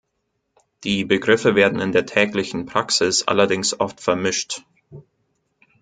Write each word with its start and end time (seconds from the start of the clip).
Die 0.83 1.05
Begriffe 1.05 1.53
werden 1.53 1.79
in 1.79 1.91
der 1.91 2.07
täglichen 2.07 2.65
Praxis 2.65 3.21
allerdings 3.21 3.79
oft 3.79 4.01
vermischt. 4.01 4.63